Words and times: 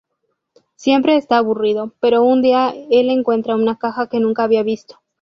Siempre 0.77 1.15
está 1.15 1.37
aburrido, 1.37 1.93
pero 1.99 2.23
un 2.23 2.41
día 2.41 2.73
el 2.89 3.11
encuentra 3.11 3.55
una 3.55 3.77
caja 3.77 4.09
que 4.09 4.19
nunca 4.19 4.41
había 4.43 4.63
visto. 4.63 4.99